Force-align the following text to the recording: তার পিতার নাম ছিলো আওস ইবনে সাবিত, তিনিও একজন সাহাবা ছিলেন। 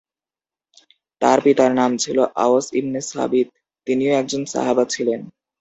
তার 1.21 1.37
পিতার 1.43 1.71
নাম 1.73 1.91
ছিলো 1.97 2.23
আওস 2.37 2.65
ইবনে 2.73 2.99
সাবিত, 3.09 3.47
তিনিও 3.87 4.11
একজন 4.13 4.41
সাহাবা 4.45 4.83
ছিলেন। 4.85 5.19